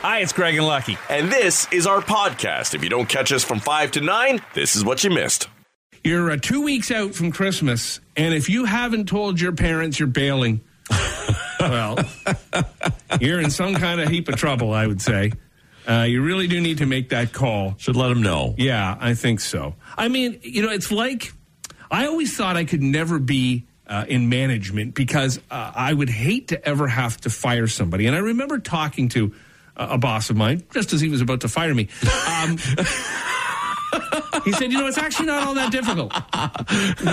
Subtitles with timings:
[0.00, 0.96] Hi, it's Greg and Lucky.
[1.10, 2.72] And this is our podcast.
[2.72, 5.48] If you don't catch us from 5 to 9, this is what you missed.
[6.04, 10.06] You're uh, two weeks out from Christmas, and if you haven't told your parents you're
[10.06, 10.60] bailing,
[11.60, 11.98] well,
[13.20, 15.32] you're in some kind of heap of trouble, I would say.
[15.88, 17.74] Uh, you really do need to make that call.
[17.78, 18.54] Should let them know.
[18.56, 19.74] Yeah, I think so.
[19.96, 21.32] I mean, you know, it's like
[21.90, 26.48] I always thought I could never be uh, in management because uh, I would hate
[26.48, 28.06] to ever have to fire somebody.
[28.06, 29.34] And I remember talking to
[29.78, 31.88] a boss of mine just as he was about to fire me.
[32.42, 32.58] Um,
[34.44, 36.12] he said, "You know, it's actually not all that difficult."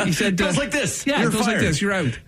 [0.05, 1.05] He said, Goes uh, like this.
[1.05, 1.81] Yeah, You're it goes like this.
[1.81, 2.19] You're out."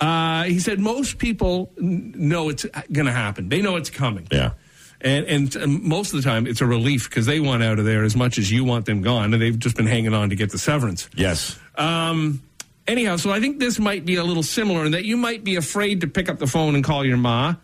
[0.00, 3.48] Uh, he said, "Most people know it's going to happen.
[3.48, 4.52] They know it's coming." Yeah.
[5.00, 7.84] And, and um, most of the time, it's a relief because they want out of
[7.84, 10.36] there as much as you want them gone, and they've just been hanging on to
[10.36, 11.10] get the severance.
[11.14, 11.58] Yes.
[11.76, 12.42] Um,
[12.86, 15.56] anyhow, so I think this might be a little similar in that you might be
[15.56, 17.54] afraid to pick up the phone and call your ma,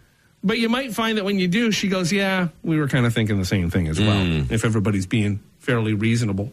[0.42, 3.14] but you might find that when you do, she goes, "Yeah, we were kind of
[3.14, 6.52] thinking the same thing as well." If everybody's being fairly reasonable.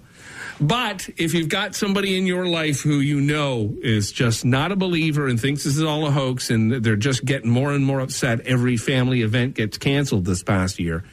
[0.60, 4.76] But if you've got somebody in your life who you know is just not a
[4.76, 8.00] believer and thinks this is all a hoax and they're just getting more and more
[8.00, 11.04] upset every family event gets canceled this past year,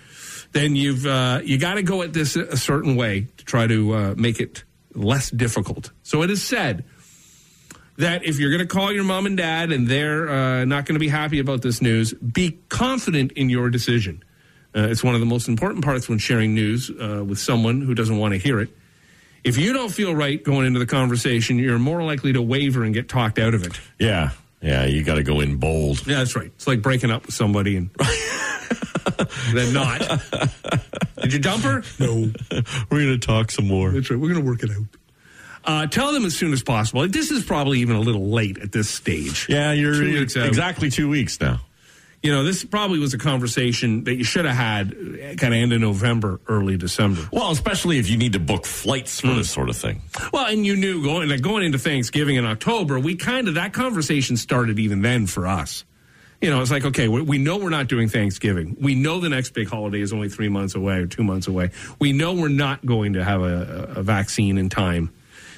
[0.52, 3.95] then you've uh, you got to go at this a certain way to try to
[3.95, 4.64] uh, make it
[4.95, 5.91] less difficult.
[6.02, 6.84] So it is said
[7.97, 10.95] that if you're going to call your mom and dad and they're uh, not going
[10.95, 14.23] to be happy about this news, be confident in your decision.
[14.77, 17.95] Uh, it's one of the most important parts when sharing news uh, with someone who
[17.95, 18.69] doesn't want to hear it.
[19.45, 22.92] If you don't feel right going into the conversation, you're more likely to waver and
[22.95, 23.78] get talked out of it.
[23.98, 24.31] Yeah.
[24.61, 24.86] Yeah.
[24.86, 26.05] You got to go in bold.
[26.06, 26.47] Yeah, that's right.
[26.47, 27.91] It's like breaking up with somebody and
[29.53, 30.01] then not.
[31.20, 31.83] Did you dump her?
[32.01, 32.33] No.
[32.91, 33.91] We're going to talk some more.
[33.91, 34.19] That's right.
[34.19, 34.86] We're going to work it out.
[35.65, 37.07] Uh, tell them as soon as possible.
[37.09, 39.47] This is probably even a little late at this stage.
[39.48, 41.61] Yeah, you're, Two weeks exactly two weeks now.
[42.23, 44.92] You know, this probably was a conversation that you should have had
[45.39, 47.29] kind of end of November, early December.
[47.31, 50.01] Well, especially if you need to book flights for this sort of thing.
[50.33, 53.74] Well, and you knew going like going into Thanksgiving in October, we kind of that
[53.74, 55.85] conversation started even then for us.
[56.41, 58.77] You know, it's like okay, we, we know we're not doing Thanksgiving.
[58.80, 61.73] We know the next big holiday is only three months away or two months away.
[61.98, 65.13] We know we're not going to have a, a vaccine in time.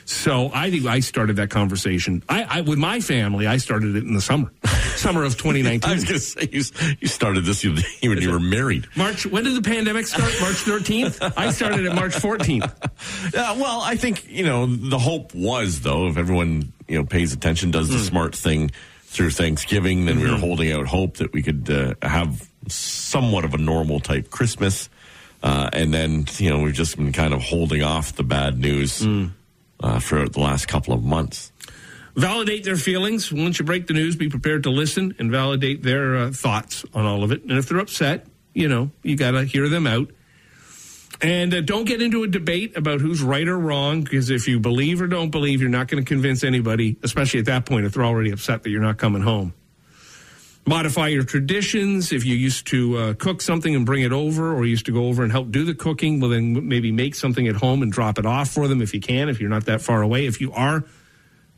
[0.06, 2.22] So I think I started that conversation.
[2.28, 4.52] I, I with my family, I started it in the summer,
[4.94, 5.90] summer of 2019.
[5.90, 8.86] I was going to say, you, you started this when you were married.
[8.96, 9.26] March.
[9.26, 10.32] When did the pandemic start?
[10.40, 11.32] March 13th.
[11.36, 13.34] I started at March 14th.
[13.34, 17.32] Yeah, well, I think, you know, the hope was, though, if everyone, you know, pays
[17.32, 18.70] attention, does the smart thing
[19.02, 23.54] through Thanksgiving, then we were holding out hope that we could uh, have somewhat of
[23.54, 24.88] a normal type Christmas.
[25.42, 29.04] Uh, and then, you know, we've just been kind of holding off the bad news
[29.80, 31.52] uh, for the last couple of months.
[32.16, 33.30] validate their feelings.
[33.32, 37.04] Once you break the news, be prepared to listen and validate their uh, thoughts on
[37.04, 37.42] all of it.
[37.42, 40.10] And if they're upset, you know, you got to hear them out.
[41.20, 44.60] And uh, don't get into a debate about who's right or wrong, because if you
[44.60, 47.94] believe or don't believe, you're not going to convince anybody, especially at that point if
[47.94, 49.54] they're already upset that you're not coming home.
[50.68, 52.10] Modify your traditions.
[52.12, 55.06] If you used to uh, cook something and bring it over, or used to go
[55.06, 58.18] over and help do the cooking, well, then maybe make something at home and drop
[58.18, 60.26] it off for them if you can, if you're not that far away.
[60.26, 60.84] If you are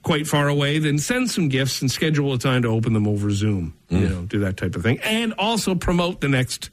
[0.02, 3.30] quite far away, then send some gifts and schedule a time to open them over
[3.30, 3.74] Zoom.
[3.88, 4.98] You know, do that type of thing.
[5.02, 6.68] And also promote the next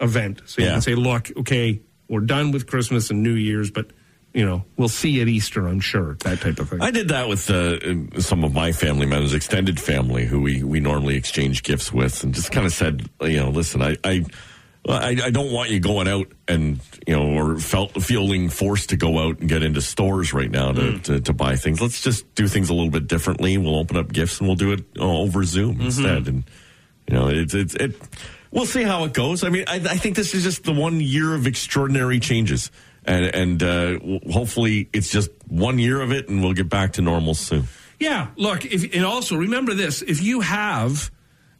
[0.00, 0.40] event.
[0.46, 0.72] So you Yeah.
[0.74, 3.90] can say, look, okay, we're done with Christmas and New Year's, but,
[4.34, 6.14] you know, we'll see at Easter, I'm sure.
[6.20, 6.80] That type of thing.
[6.80, 10.80] I did that with uh, some of my family members, extended family, who we, we
[10.80, 14.24] normally exchange gifts with, and just kind of said, you know, listen, I, I,
[14.86, 19.18] I, don't want you going out and you know, or felt feeling forced to go
[19.18, 21.80] out and get into stores right now to, to, to buy things.
[21.80, 23.58] Let's just do things a little bit differently.
[23.58, 26.28] We'll open up gifts and we'll do it over Zoom instead.
[26.28, 26.44] And
[27.06, 27.96] you know, it's it's it.
[28.50, 29.44] We'll see how it goes.
[29.44, 32.70] I mean, I, I think this is just the one year of extraordinary changes,
[33.08, 33.98] and and uh,
[34.30, 37.64] hopefully it's just one year of it, and we'll get back to normal soon.
[37.98, 41.10] Yeah, look, if, and also remember this: if you have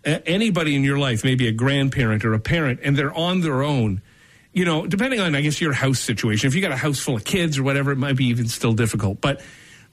[0.06, 3.62] uh, anybody in your life, maybe a grandparent or a parent, and they're on their
[3.62, 4.02] own,
[4.52, 7.16] you know, depending on I guess your house situation, if you got a house full
[7.16, 9.20] of kids or whatever, it might be even still difficult.
[9.20, 9.40] But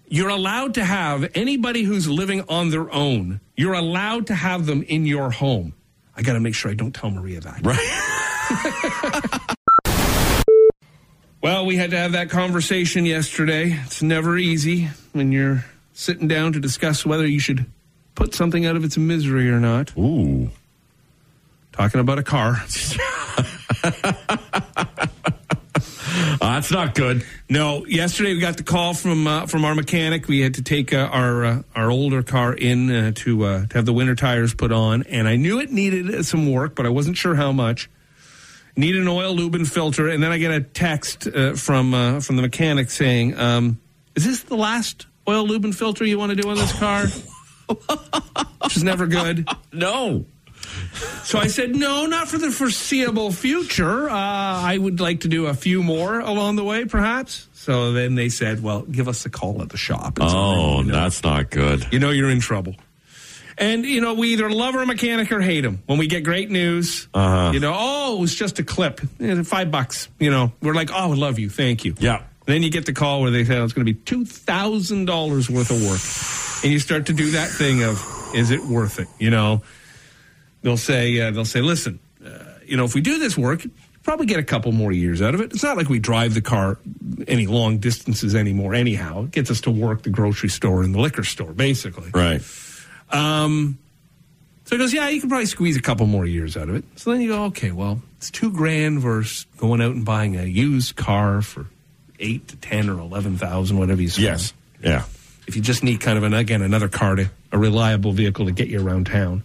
[0.07, 3.39] you're allowed to have anybody who's living on their own.
[3.55, 5.73] You're allowed to have them in your home.
[6.17, 7.65] I got to make sure I don't tell Maria that.
[7.65, 9.41] Right.
[11.45, 13.79] Well, we had to have that conversation yesterday.
[13.85, 15.63] It's never easy when you're
[15.93, 17.67] sitting down to discuss whether you should
[18.15, 19.95] put something out of its misery or not.
[19.95, 20.49] Ooh.
[21.71, 22.63] Talking about a car.
[23.83, 24.13] Uh,
[26.41, 27.23] that's not good.
[27.47, 30.27] No, yesterday we got the call from uh, from our mechanic.
[30.27, 33.77] We had to take uh, our uh, our older car in uh, to uh, to
[33.77, 36.89] have the winter tires put on, and I knew it needed some work, but I
[36.89, 37.87] wasn't sure how much.
[38.75, 42.19] Need an oil lube and filter, and then I get a text uh, from uh,
[42.19, 43.79] from the mechanic saying, um,
[44.15, 47.05] "Is this the last oil lube and filter you want to do on this car?"
[48.61, 49.47] Which is never good.
[49.73, 50.25] No.
[51.23, 54.09] So I said, "No, not for the foreseeable future.
[54.09, 58.15] Uh, I would like to do a few more along the way, perhaps." So then
[58.15, 61.23] they said, "Well, give us a call at the shop." So Oh, you know, that's
[61.23, 61.87] not good.
[61.91, 62.75] you know you're in trouble.
[63.57, 65.81] And you know we either love our mechanic or hate him.
[65.85, 67.51] When we get great news, Uh-huh.
[67.53, 70.09] you know, oh, it was just a clip, Eh, five bucks.
[70.19, 71.95] You know, we're like, oh, I love you, thank you.
[71.99, 72.23] Yeah.
[72.45, 75.05] Then you get the call where they say oh, it's going to be two thousand
[75.05, 77.97] dollars worth of work, and you start to do that thing of,
[78.35, 79.07] is it worth it?
[79.19, 79.63] You know,
[80.61, 82.29] they'll say, uh, they'll say, listen, uh,
[82.65, 83.65] you know, if we do this work,
[84.03, 85.53] probably get a couple more years out of it.
[85.53, 86.77] It's not like we drive the car
[87.27, 88.75] any long distances anymore.
[88.75, 92.11] Anyhow, it gets us to work, the grocery store, and the liquor store, basically.
[92.13, 92.41] Right.
[93.11, 93.77] Um,
[94.65, 96.83] so he goes, yeah, you can probably squeeze a couple more years out of it.
[96.95, 100.43] So then you go, okay, well, it's two grand versus going out and buying a
[100.43, 101.67] used car for
[102.19, 104.25] eight to ten or eleven thousand, whatever you spend.
[104.25, 104.53] Yes.
[104.81, 105.03] Yeah.
[105.47, 108.51] If you just need kind of an again another car to a reliable vehicle to
[108.51, 109.43] get you around town.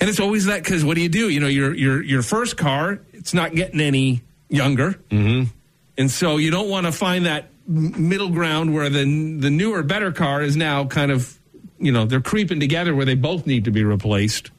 [0.00, 1.28] And it's always that because what do you do?
[1.28, 5.50] You know, your your your first car, it's not getting any younger, mm-hmm.
[5.96, 10.12] and so you don't want to find that middle ground where the the newer, better
[10.12, 11.37] car is now kind of,
[11.80, 14.50] you know, they're creeping together where they both need to be replaced.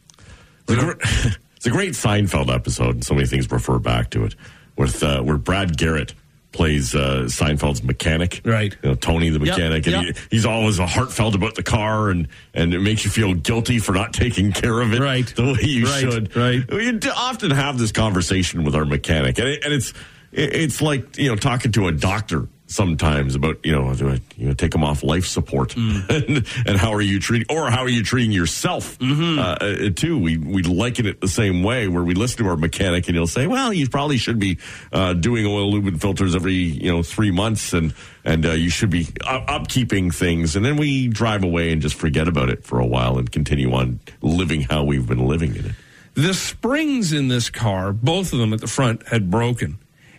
[0.68, 1.02] It's a, gr-
[1.56, 4.36] it's a great Seinfeld episode, and so many things refer back to it.
[4.78, 6.14] With uh, where Brad Garrett
[6.52, 8.76] plays uh, Seinfeld's mechanic, Right.
[8.82, 10.16] You know, Tony the Yep, mechanic, and yep.
[10.18, 13.92] he, he's always heartfelt about the car, and and it makes you feel guilty for
[13.92, 15.28] not taking care of it Right.
[15.36, 16.36] the way you Right, should.
[16.36, 16.72] right.
[16.72, 19.90] We often have this conversation with our mechanic, and, it, and it's
[20.32, 24.22] it- it's like you know talking to a doctor sometimes about you know do I,
[24.38, 26.10] you know take them off life support Mm.
[26.28, 29.40] and, and how are you treating or how are you treating yourself Mm-hmm.
[29.40, 32.56] uh, uh, too we we liken it the same way where we listen to our
[32.58, 34.60] mechanic and he'll say well you probably should be
[34.94, 37.94] uh, doing oil lube and filters every you know three months and
[38.24, 41.96] and uh, you should be up- upkeeping things and then we drive away and just
[41.96, 45.66] forget about it for a while and continue on living how we've been living in
[45.66, 45.76] it
[46.16, 49.78] The springs in this car, both of them at the front, had broken.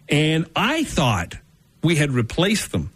[0.09, 1.35] And I thought
[1.83, 2.93] we had replaced them.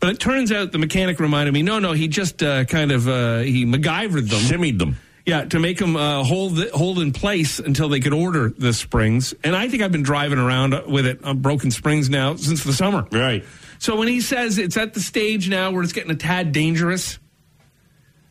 [0.00, 3.08] But it turns out the mechanic reminded me, no, no, he just uh, kind of,
[3.08, 4.40] uh, he MacGyvered them.
[4.40, 8.12] shimmied them Yeah, to make them uh, hold the, hold in place until they could
[8.12, 9.32] order the springs.
[9.42, 12.74] And I think I've been driving around with it on broken springs now since the
[12.74, 13.06] summer.
[13.12, 13.44] right
[13.78, 17.18] So when he says it's at the stage now where it's getting a tad dangerous,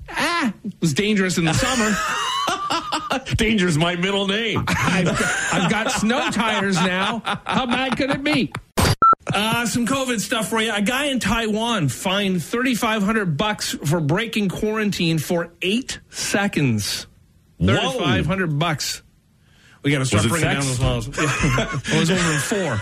[0.09, 1.95] ah, it was dangerous in the summer.
[3.35, 5.07] danger's my middle name I've,
[5.51, 7.21] I've got snow tires now.
[7.45, 8.51] How bad could it be?
[9.31, 10.73] Uh, some COVID stuff for you.
[10.73, 17.07] A guy in Taiwan fined 3,500 bucks for breaking quarantine for eight seconds.
[17.59, 19.01] 3,500 bucks.
[19.83, 21.07] We got to start bringing down those laws.
[21.17, 21.79] Yeah.
[21.87, 22.81] it was over four.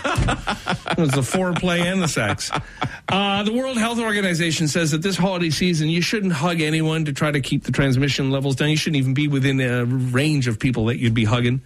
[0.92, 2.50] It was the foreplay and the sex.
[3.08, 7.12] Uh, the World Health Organization says that this holiday season, you shouldn't hug anyone to
[7.12, 8.70] try to keep the transmission levels down.
[8.70, 11.62] You shouldn't even be within a range of people that you'd be hugging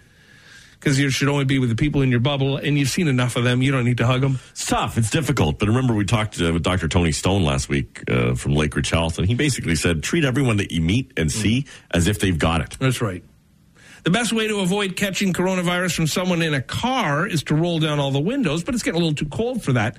[0.79, 3.35] because you should only be with the people in your bubble, and you've seen enough
[3.35, 3.61] of them.
[3.61, 4.39] You don't need to hug them.
[4.51, 4.97] It's tough.
[4.97, 5.59] It's difficult.
[5.59, 6.87] But remember, we talked uh, with Dr.
[6.87, 10.71] Tony Stone last week uh, from Lakeridge Health, and he basically said treat everyone that
[10.71, 12.77] you meet and see as if they've got it.
[12.79, 13.23] That's right.
[14.03, 17.79] The best way to avoid catching coronavirus from someone in a car is to roll
[17.79, 19.97] down all the windows, but it's getting a little too cold for that.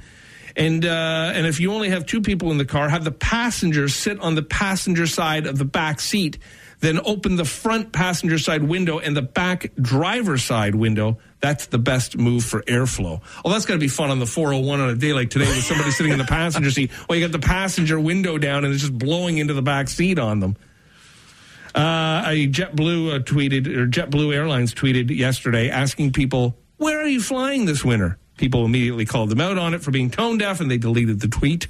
[0.56, 3.94] And uh, and if you only have two people in the car, have the passengers
[3.94, 6.38] sit on the passenger side of the back seat,
[6.80, 11.18] then open the front passenger side window and the back driver side window.
[11.40, 13.20] That's the best move for airflow.
[13.44, 15.64] Oh, that's going to be fun on the 401 on a day like today with
[15.64, 16.90] somebody sitting in the passenger seat.
[17.08, 20.18] Well, you got the passenger window down and it's just blowing into the back seat
[20.18, 20.56] on them.
[21.74, 27.66] Uh, JetBlue uh, tweeted, or JetBlue Airlines tweeted yesterday asking people, Where are you flying
[27.66, 28.18] this winter?
[28.36, 31.28] People immediately called them out on it for being tone deaf and they deleted the
[31.28, 31.68] tweet.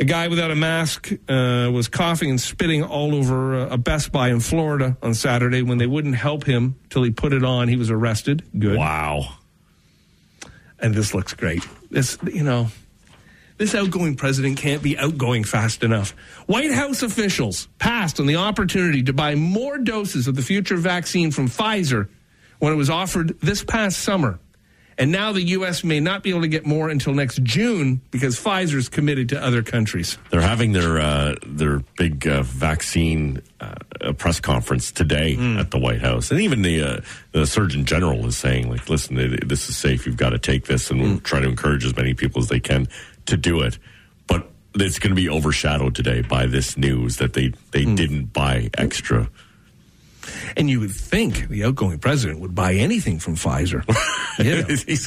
[0.00, 4.10] A guy without a mask uh, was coughing and spitting all over uh, a Best
[4.12, 5.60] Buy in Florida on Saturday.
[5.60, 8.42] When they wouldn't help him till he put it on, he was arrested.
[8.58, 8.78] Good.
[8.78, 9.34] Wow.
[10.78, 11.68] And this looks great.
[11.90, 12.68] This, you know,
[13.58, 16.12] this outgoing president can't be outgoing fast enough.
[16.46, 21.30] White House officials passed on the opportunity to buy more doses of the future vaccine
[21.30, 22.08] from Pfizer
[22.58, 24.38] when it was offered this past summer.
[25.00, 25.82] And now the U.S.
[25.82, 29.62] may not be able to get more until next June because Pfizer's committed to other
[29.62, 30.18] countries.
[30.28, 36.02] They're having their uh, their big uh, vaccine uh, press conference today at the White
[36.02, 37.00] House, and even the uh,
[37.32, 39.16] the Surgeon General is saying, like, listen,
[39.48, 40.04] this is safe.
[40.04, 42.60] You've got to take this, and we'll try to encourage as many people as they
[42.60, 42.86] can
[43.24, 43.78] to do it.
[44.26, 48.68] But it's going to be overshadowed today by this news that they they didn't buy
[48.76, 49.30] extra
[50.56, 53.84] And you would think the outgoing president would buy anything from Pfizer.
[54.38, 54.62] You know.
[54.68, 55.06] he's,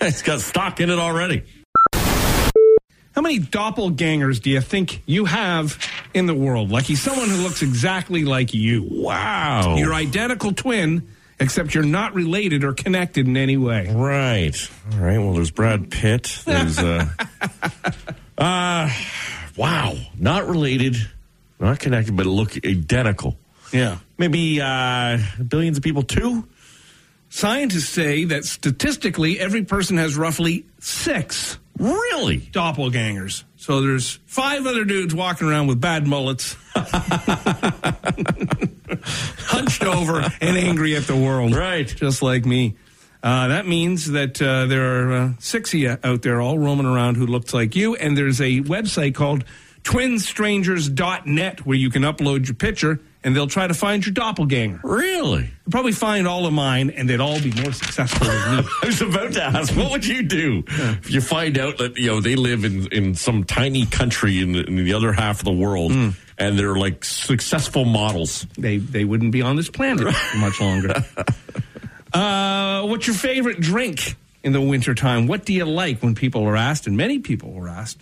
[0.00, 1.44] he's got stock in it already.
[3.14, 5.78] How many doppelgangers do you think you have
[6.14, 6.70] in the world?
[6.70, 8.86] Like he's someone who looks exactly like you.
[8.90, 9.76] Wow.
[9.76, 11.08] Your identical twin,
[11.40, 13.92] except you're not related or connected in any way.
[13.92, 14.56] Right.
[14.92, 15.18] All right.
[15.18, 16.42] Well, there's Brad Pitt.
[16.44, 17.06] There's uh,
[18.38, 18.90] uh
[19.56, 20.96] wow, not related,
[21.60, 23.36] not connected, but look identical.
[23.72, 23.98] Yeah.
[24.16, 26.46] Maybe uh billions of people too.
[27.30, 32.38] Scientists say that statistically, every person has roughly six Really?
[32.40, 33.44] doppelgangers.
[33.56, 36.56] So there's five other dudes walking around with bad mullets,
[39.46, 41.54] hunched over and angry at the world.
[41.54, 41.86] Right.
[41.86, 42.74] Just like me.
[43.22, 46.86] Uh, that means that uh, there are uh, six of you out there all roaming
[46.86, 47.94] around who looks like you.
[47.96, 49.44] And there's a website called
[49.84, 54.80] twinstrangers.net where you can upload your picture and they'll try to find your doppelganger.
[54.84, 55.42] Really?
[55.42, 58.62] They'll probably find all of mine and they'd all be more successful than me.
[58.82, 62.06] I was about to ask, what would you do if you find out that you
[62.06, 65.44] know they live in, in some tiny country in the, in the other half of
[65.44, 68.46] the world and they're like successful models?
[68.56, 70.06] they they wouldn't be on this planet
[70.36, 70.94] much longer.
[72.12, 75.26] uh, what's your favorite drink in the wintertime?
[75.26, 76.86] What do you like when people are asked?
[76.86, 77.98] And many people were asked.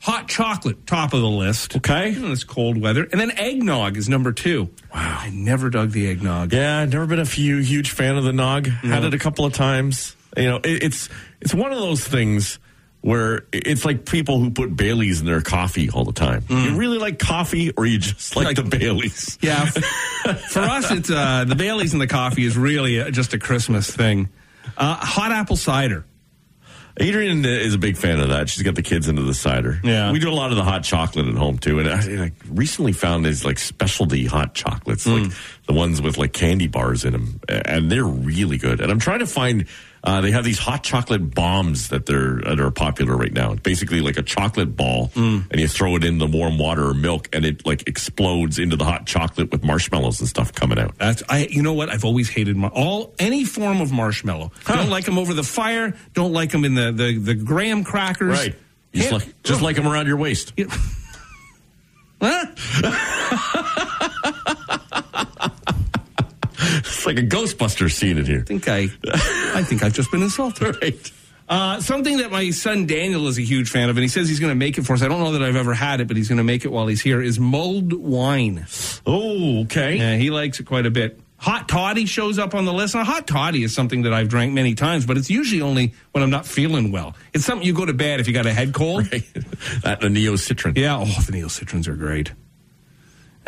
[0.00, 1.76] Hot chocolate, top of the list.
[1.76, 2.14] Okay.
[2.14, 3.06] In this cold weather.
[3.10, 4.70] And then eggnog is number two.
[4.94, 5.18] Wow.
[5.20, 6.52] I never dug the eggnog.
[6.52, 8.66] Yeah, I've never been a few, huge fan of the nog.
[8.68, 10.14] Had it a couple of times.
[10.36, 11.08] You know, it, it's
[11.40, 12.58] it's one of those things
[13.00, 16.44] where it's like people who put Baileys in their coffee all the time.
[16.48, 19.38] You really like coffee, or you just like, Like- the Baileys?
[19.42, 19.64] Yeah.
[19.66, 24.28] For us, it's uh, the Bailey's and the coffee is really just a Christmas thing.
[24.76, 26.04] Uh, hot apple cider.
[27.00, 28.48] Adrian is a big fan of that.
[28.48, 29.80] She's got the kids into the cider.
[29.84, 30.10] Yeah.
[30.12, 31.78] we do a lot of the hot chocolate at home too.
[31.78, 35.32] And I, I recently found these like specialty hot chocolates, like hmm.
[35.66, 38.80] the ones with like candy bars in them, and they're really good.
[38.80, 39.66] And I'm trying to find.
[40.04, 43.52] Uh, they have these hot chocolate bombs that they're that are popular right now.
[43.52, 46.94] It's basically like a chocolate ball, and you throw it in the warm water or
[46.94, 50.96] milk, and it like explodes into the hot chocolate with marshmallows and stuff coming out.
[50.98, 51.46] That's I.
[51.50, 51.88] You know what?
[51.88, 54.52] I've always hated mar- all any form of marshmallow.
[54.66, 55.96] Don't like them over the fire.
[56.14, 58.38] Don't like them in the the, the graham crackers.
[58.38, 58.54] Right,
[58.94, 59.16] just Yeah.
[59.16, 60.52] like just like them around your waist.
[62.20, 62.46] Huh?
[67.08, 68.40] like a Ghostbuster scene in here.
[68.40, 68.88] I think I.
[69.54, 70.76] I think I've just been insulted.
[70.82, 71.12] Right.
[71.48, 74.38] Uh, something that my son Daniel is a huge fan of, and he says he's
[74.38, 75.02] going to make it for us.
[75.02, 76.86] I don't know that I've ever had it, but he's going to make it while
[76.86, 77.22] he's here.
[77.22, 78.66] Is mulled wine.
[79.06, 79.96] Oh, okay.
[79.96, 81.18] Yeah, he likes it quite a bit.
[81.38, 82.94] Hot toddy shows up on the list.
[82.94, 86.22] Now, hot toddy is something that I've drank many times, but it's usually only when
[86.22, 87.14] I'm not feeling well.
[87.32, 89.04] It's something you go to bed if you got a head cold.
[89.82, 90.76] that and the Neo Citran.
[90.76, 92.32] Yeah, oh, the Neocitrans are great.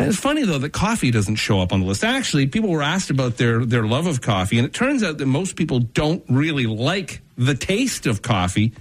[0.01, 2.03] And it's funny though that coffee doesn't show up on the list.
[2.05, 5.27] Actually, people were asked about their their love of coffee, and it turns out that
[5.27, 8.73] most people don't really like the taste of coffee.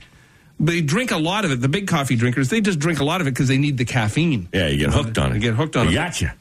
[0.61, 1.61] They drink a lot of it.
[1.61, 3.85] The big coffee drinkers, they just drink a lot of it because they need the
[3.85, 4.49] caffeine.
[4.53, 5.35] Yeah, you get hooked on it.
[5.35, 5.93] You get hooked on it.
[5.93, 6.33] Gotcha.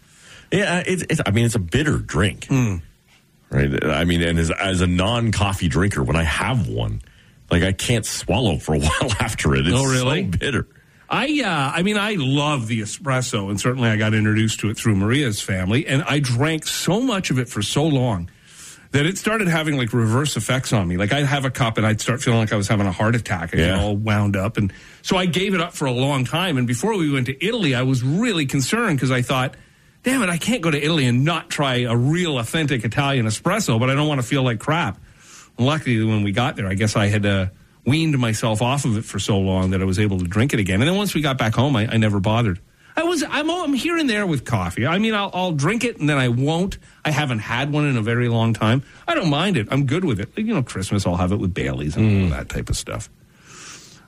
[0.52, 1.20] Yeah, it's, it's.
[1.26, 2.76] I mean, it's a bitter drink, Hmm.
[3.50, 3.84] right?
[3.84, 7.02] I mean, and as, as a non-coffee drinker, when I have one,
[7.50, 9.66] like I can't swallow for a while after it.
[9.66, 10.24] It's Oh, really?
[10.24, 10.66] so bitter.
[11.10, 14.76] I, uh, I mean, I love the espresso, and certainly I got introduced to it
[14.76, 18.28] through Maria's family, and I drank so much of it for so long
[18.90, 20.96] that it started having like reverse effects on me.
[20.96, 23.14] Like I'd have a cup and I'd start feeling like I was having a heart
[23.14, 23.50] attack.
[23.52, 23.80] Get Yeah.
[23.80, 24.72] all wound up, and
[25.02, 26.56] so I gave it up for a long time.
[26.58, 29.54] And before we went to Italy, I was really concerned because I thought.
[30.04, 33.80] Damn it, I can't go to Italy and not try a real authentic Italian espresso,
[33.80, 34.96] but I don't want to feel like crap.
[35.58, 37.46] Luckily, when we got there, I guess I had uh,
[37.88, 40.60] weaned myself off of it for so long that I was able to drink it
[40.60, 40.80] again.
[40.80, 42.60] And then once we got back home, I, I never bothered.
[42.96, 44.84] I was I'm, I'm here and there with coffee.
[44.84, 46.78] I mean, I'll, I'll drink it and then I won't.
[47.04, 48.82] I haven't had one in a very long time.
[49.06, 49.68] I don't mind it.
[49.70, 50.36] I'm good with it.
[50.36, 52.30] Like, you know, Christmas I'll have it with Bailey's and all mm.
[52.36, 53.08] that type of stuff.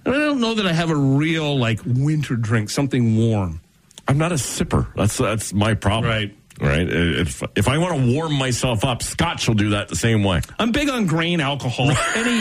[0.05, 3.61] And I don't know that I have a real like winter drink, something warm.
[4.09, 4.93] I'm not a sipper.
[4.97, 6.11] That's that's my problem.
[6.11, 6.37] Right.
[6.61, 6.89] Right.
[6.89, 10.41] If if I want to warm myself up, Scotch will do that the same way.
[10.59, 11.91] I'm big on grain alcohol.
[12.17, 12.40] Any,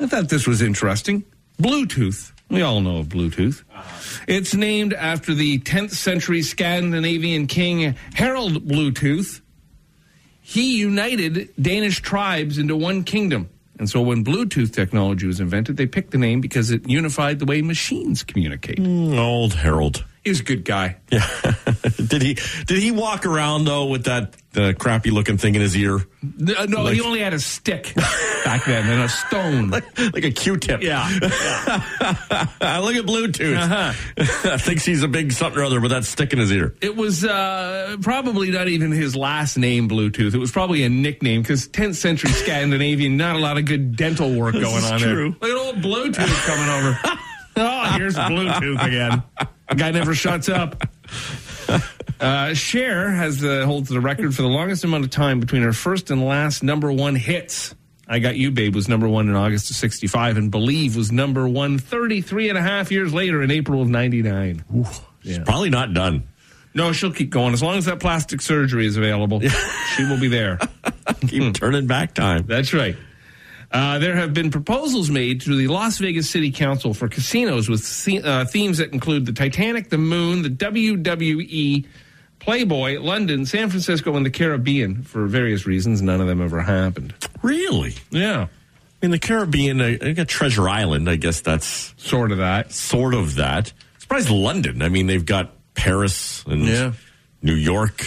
[0.00, 1.24] I thought this was interesting.
[1.60, 2.32] Bluetooth.
[2.48, 3.62] We all know of Bluetooth.
[3.72, 4.24] Uh-huh.
[4.26, 9.40] It's named after the 10th century Scandinavian king Harald Bluetooth.
[10.40, 13.50] He united Danish tribes into one kingdom.
[13.78, 17.44] And so when Bluetooth technology was invented, they picked the name because it unified the
[17.46, 18.78] way machines communicate.
[18.78, 20.04] Mm, old Harold.
[20.24, 20.96] He's a good guy.
[21.10, 21.26] Yeah.
[21.96, 22.34] did he
[22.66, 26.64] did he walk around though with that uh, crappy looking thing in his ear, No,
[26.66, 27.92] no, he only had a stick
[28.44, 29.70] back then and a stone.
[30.12, 30.82] like a Q-tip?
[30.82, 31.08] Yeah.
[31.20, 33.56] Look at Bluetooth.
[33.56, 34.56] Uh-huh.
[34.58, 36.74] Thinks he's a big something or other with that stick in his ear.
[36.80, 40.34] It was uh, probably not even his last name, Bluetooth.
[40.34, 44.34] It was probably a nickname because 10th century Scandinavian, not a lot of good dental
[44.34, 45.36] work going is on true.
[45.40, 45.50] there.
[45.50, 46.98] Look at old Bluetooth coming over.
[47.56, 49.22] oh, here's Bluetooth again.
[49.76, 50.82] Guy never shuts up.
[52.20, 55.72] Uh, Cher has the holds the record for the longest amount of time between her
[55.72, 57.74] first and last number one hits.
[58.06, 61.48] I Got You Babe was number one in August of 65, and Believe was number
[61.48, 64.64] one 33 and a half years later in April of 99.
[65.22, 66.24] She's probably not done.
[66.74, 67.54] No, she'll keep going.
[67.54, 69.40] As long as that plastic surgery is available,
[69.96, 70.58] she will be there.
[71.26, 72.44] Keep turning back time.
[72.46, 72.96] That's right.
[73.72, 77.82] Uh, there have been proposals made to the Las Vegas City Council for casinos with
[78.24, 81.86] uh, themes that include the Titanic, the Moon, the WWE,
[82.40, 86.02] Playboy, London, San Francisco, and the Caribbean for various reasons.
[86.02, 87.14] None of them ever happened.
[87.42, 87.94] Really?
[88.10, 88.48] Yeah,
[89.02, 91.08] In the Caribbean, I, I got Treasure Island.
[91.08, 92.72] I guess that's sort of that.
[92.72, 93.72] sort of that.
[93.98, 94.82] Surprised London.
[94.82, 96.92] I mean, they've got Paris and Yeah.
[97.40, 98.04] New York.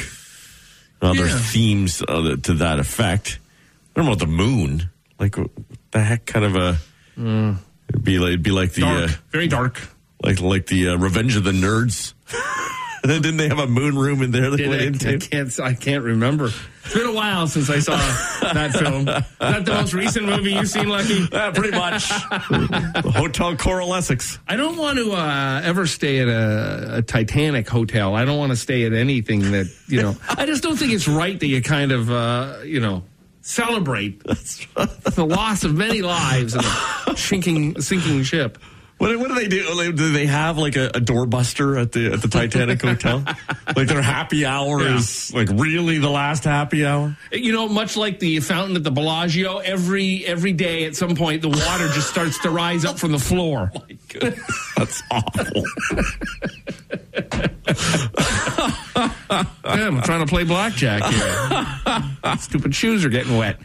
[1.02, 1.38] Other Yeah.
[1.38, 3.40] themes uh, to that effect.
[3.96, 4.90] I don't know about the moon.
[5.24, 5.52] Like what
[5.92, 6.78] the heck kind of a.
[7.16, 9.82] It'd be like it'd be like the Dark, uh, very dark.
[10.22, 12.14] like like the uh, Revenge of the Nerds.
[13.04, 14.50] And then Didn't they have a moon room in there?
[14.50, 15.18] That Did went I, I into?
[15.20, 15.60] can't.
[15.62, 16.50] I can't remember.
[16.84, 17.96] It's been a while since I saw
[18.54, 19.08] that film.
[19.08, 21.26] Is that the most recent movie you've seen, Lucky?
[21.34, 22.10] Uh, pretty much.
[23.16, 24.40] Hotel Coral Essex.
[24.46, 28.14] I don't want to uh, ever stay at a, a Titanic hotel.
[28.16, 30.18] I don't want to stay at anything that you know.
[30.30, 33.04] I just don't think it's right that you kind of uh, you know
[33.44, 38.58] celebrate the loss of many lives and a sinking sinking ship.
[39.00, 39.92] What, what do they do?
[39.92, 43.24] Do they have like a, a doorbuster at the at the Titanic hotel?
[43.76, 44.98] Like their happy hour Yeah.
[44.98, 47.18] is like really the last happy hour?
[47.32, 51.42] You know, much like the fountain at the Bellagio, every every day at some point
[51.42, 53.72] the water just starts to rise up from the floor.
[54.22, 54.32] Oh,
[54.78, 55.64] That's awful.
[59.66, 62.38] Yeah, I'm trying to play blackjack here.
[62.38, 63.58] Stupid shoes are getting wet.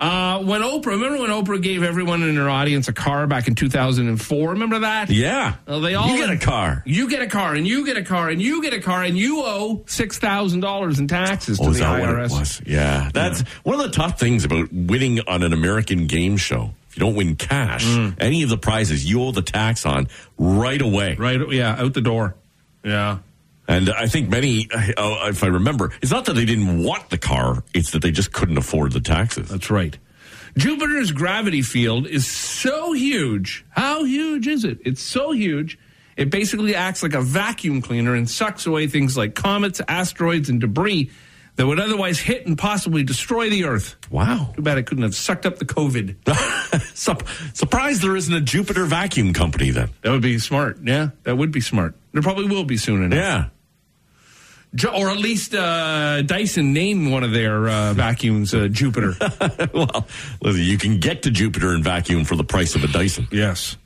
[0.00, 3.54] Uh, when Oprah, remember when Oprah gave everyone in her audience a car back in
[3.54, 4.50] 2004?
[4.50, 5.10] Remember that?
[5.10, 5.56] Yeah.
[5.66, 6.82] Well, they all you get a car.
[6.86, 9.16] You get a car, and you get a car, and you get a car, and
[9.18, 12.00] you owe six thousand dollars in taxes to Oh, is the IRS.
[12.00, 12.62] what it was?
[12.66, 13.10] Yeah.
[13.12, 16.70] That's one of the tough things about winning on an American game show.
[16.88, 17.84] If you don't win cash,
[18.18, 20.06] any of the prizes you owe the tax on
[20.38, 21.16] right away.
[21.16, 21.40] Right?
[21.50, 22.36] Yeah, out the door.
[22.84, 23.18] Yeah.
[23.66, 27.18] And I think many, uh, if I remember, it's not that they didn't want the
[27.18, 29.48] car; it's that they just couldn't afford the taxes.
[29.48, 29.96] That's right.
[30.56, 33.64] Jupiter's gravity field is so huge.
[33.70, 34.78] How huge is it?
[34.84, 35.78] It's so huge.
[36.16, 40.60] It basically acts like a vacuum cleaner and sucks away things like comets, asteroids, and
[40.60, 41.10] debris
[41.56, 43.96] that would otherwise hit and possibly destroy the Earth.
[44.10, 44.52] Wow.
[44.54, 46.16] Too bad it couldn't have sucked up the COVID.
[46.96, 49.90] Sup- surprised there isn't a Jupiter vacuum company then.
[50.02, 50.78] That would be smart.
[50.84, 51.96] Yeah, that would be smart.
[52.12, 53.16] There probably will be soon enough.
[53.18, 53.48] Yeah.
[54.92, 59.14] Or at least uh, Dyson named one of their uh, vacuums uh, Jupiter.
[59.72, 60.06] well,
[60.42, 63.28] listen, you can get to Jupiter and vacuum for the price of a Dyson.
[63.30, 63.76] yes.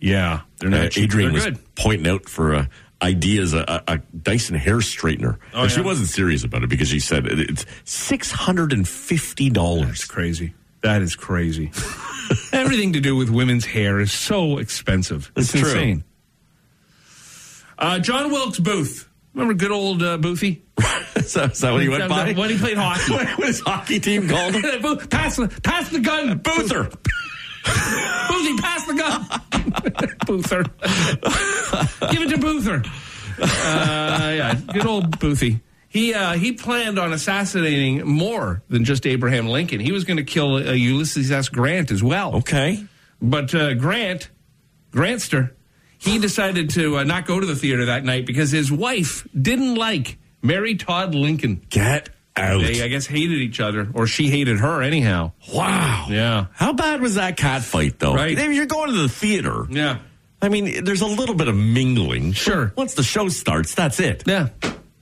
[0.00, 0.40] Yeah.
[0.58, 1.04] They're Uh, not cheap.
[1.04, 2.66] Adrian They're was pointing out for uh,
[3.00, 5.38] ideas a, a, Dyson hair straightener.
[5.54, 8.86] Oh, and she wasn't serious about it because she said it, it's six hundred and
[8.88, 9.86] fifty dollars.
[9.86, 10.52] That's crazy.
[10.82, 11.70] That is crazy.
[12.52, 15.30] Everything to do with women's hair is so expensive.
[15.36, 16.04] It's, It's insane.
[17.78, 19.08] Uh, John Wilkes Booth.
[19.36, 20.62] Remember good old uh, Boothie?
[21.16, 22.32] is, that what he went by?
[22.32, 23.12] When he played hockey.
[23.36, 24.62] what his hockey team called him?
[25.10, 26.38] Pass, the, pass the gun.
[26.38, 26.84] Boother.
[27.64, 29.26] Boothie, pass the gun.
[30.26, 30.62] Boother.
[32.12, 32.82] Give it to Boother.
[33.38, 35.60] Uh, yeah, good old Boothie.
[35.90, 39.80] He uh, he planned on assassinating more than just Abraham Lincoln.
[39.80, 41.50] He was going to kill uh, Ulysses S.
[41.50, 42.36] Grant as well.
[42.36, 42.82] Okay.
[43.20, 44.30] But uh, Grant,
[44.92, 45.50] Grantster,
[45.98, 49.74] he decided to uh, not go to the theater that night because his wife didn't
[49.74, 51.62] like Mary Todd Lincoln.
[51.70, 52.60] Get out.
[52.60, 55.32] They, I guess, hated each other, or she hated her anyhow.
[55.52, 56.06] wow.
[56.10, 56.46] Yeah.
[56.52, 58.14] How bad was that cat fight, though?
[58.14, 58.38] Right.
[58.38, 59.66] I mean, you're going to the theater.
[59.70, 59.98] Yeah.
[60.42, 62.32] I mean, there's a little bit of mingling.
[62.32, 62.72] Sure.
[62.76, 64.22] Once the show starts, that's it.
[64.26, 64.48] Yeah.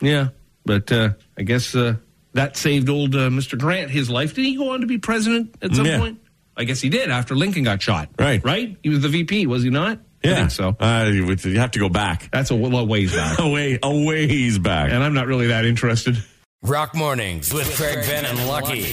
[0.01, 0.29] Yeah.
[0.65, 1.97] But uh, I guess uh,
[2.35, 3.59] that saved old uh, Mr.
[3.59, 4.35] Grant his life.
[4.35, 5.99] Did he go on to be president at some Yeah.
[5.99, 6.21] point?
[6.57, 8.11] I guess he did after Lincoln got shot.
[8.17, 8.43] Right.
[8.45, 8.77] Right?
[8.83, 9.99] He was the VP, was he not?
[10.25, 10.35] I Yeah.
[10.37, 10.77] think so.
[10.81, 12.31] Uh, you have to go back.
[12.33, 13.39] That's a little ways back.
[13.39, 14.91] A way, a ways back.
[14.91, 16.17] and I'm not really that interested.
[16.63, 18.85] Rock Mornings with Craig Ben and Lucky.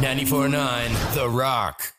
[0.00, 1.93] 94.9 The Rock.